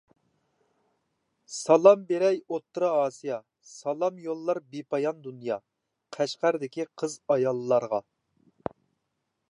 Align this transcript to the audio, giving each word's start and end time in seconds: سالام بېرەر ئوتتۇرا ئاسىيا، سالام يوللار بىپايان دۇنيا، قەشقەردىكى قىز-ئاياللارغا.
سالام 1.55 2.05
بېرەر 2.11 2.37
ئوتتۇرا 2.53 2.89
ئاسىيا، 3.01 3.37
سالام 3.73 4.17
يوللار 4.25 4.61
بىپايان 4.71 5.21
دۇنيا، 5.27 5.59
قەشقەردىكى 6.17 6.87
قىز-ئاياللارغا. 7.03 8.03